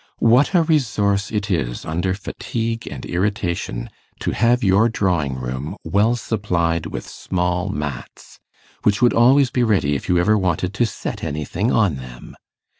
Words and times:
What 0.17 0.55
a 0.55 0.63
resource 0.63 1.29
it 1.31 1.51
is 1.51 1.85
under 1.85 2.15
fatigue 2.15 2.87
and 2.89 3.05
irritation 3.05 3.91
to 4.21 4.31
have 4.31 4.63
your 4.63 4.89
drawing 4.89 5.35
room 5.35 5.75
well 5.83 6.15
supplied 6.15 6.87
with 6.87 7.07
small 7.07 7.69
mats, 7.69 8.39
which 8.81 9.03
would 9.03 9.13
always 9.13 9.51
be 9.51 9.61
ready 9.61 9.95
if 9.95 10.09
you 10.09 10.17
ever 10.17 10.39
wanted 10.39 10.73
to 10.73 10.87
set 10.87 11.23
anything 11.23 11.71
on 11.71 11.97
them! 11.97 12.35